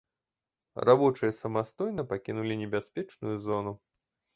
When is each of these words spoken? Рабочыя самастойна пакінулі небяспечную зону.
Рабочыя 0.89 1.37
самастойна 1.41 2.09
пакінулі 2.15 2.53
небяспечную 2.67 3.35
зону. 3.49 3.81